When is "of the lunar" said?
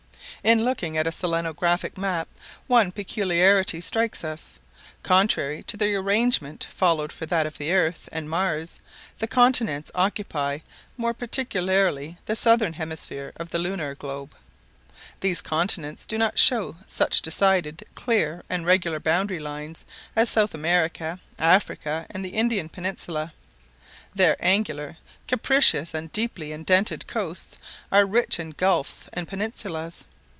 13.37-13.93